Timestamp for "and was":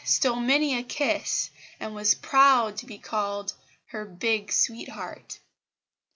1.79-2.15